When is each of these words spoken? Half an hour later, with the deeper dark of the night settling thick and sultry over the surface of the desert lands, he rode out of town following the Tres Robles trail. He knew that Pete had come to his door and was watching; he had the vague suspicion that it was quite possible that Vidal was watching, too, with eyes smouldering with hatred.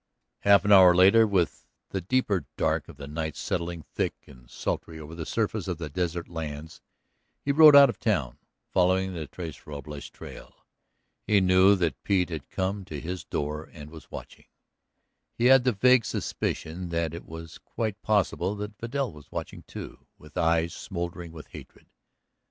Half 0.39 0.65
an 0.65 0.71
hour 0.71 0.95
later, 0.95 1.27
with 1.27 1.67
the 1.89 2.01
deeper 2.01 2.47
dark 2.57 2.89
of 2.89 2.97
the 2.97 3.05
night 3.05 3.35
settling 3.35 3.83
thick 3.83 4.15
and 4.25 4.49
sultry 4.49 4.97
over 4.99 5.13
the 5.13 5.27
surface 5.27 5.67
of 5.67 5.77
the 5.77 5.91
desert 5.91 6.27
lands, 6.27 6.81
he 7.45 7.51
rode 7.51 7.75
out 7.75 7.87
of 7.87 7.99
town 7.99 8.39
following 8.71 9.13
the 9.13 9.27
Tres 9.27 9.67
Robles 9.67 10.09
trail. 10.09 10.65
He 11.27 11.39
knew 11.39 11.75
that 11.75 12.01
Pete 12.03 12.29
had 12.31 12.49
come 12.49 12.83
to 12.85 12.99
his 12.99 13.23
door 13.23 13.69
and 13.71 13.91
was 13.91 14.09
watching; 14.09 14.45
he 15.35 15.45
had 15.45 15.65
the 15.65 15.71
vague 15.71 16.03
suspicion 16.05 16.89
that 16.89 17.13
it 17.13 17.27
was 17.27 17.59
quite 17.59 18.01
possible 18.01 18.55
that 18.55 18.79
Vidal 18.79 19.13
was 19.13 19.31
watching, 19.31 19.61
too, 19.67 20.07
with 20.17 20.35
eyes 20.35 20.73
smouldering 20.73 21.31
with 21.31 21.45
hatred. 21.49 21.85